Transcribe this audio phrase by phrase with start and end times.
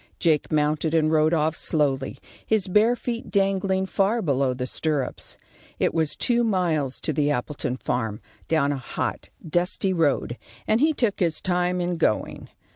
[0.17, 5.37] Jake mounted and rode off slowly, his bare feet dangling far below the stirrups.
[5.77, 10.91] It was two miles to the Appleton farm, down a hot, dusty road, and he
[10.91, 12.49] took his time in going.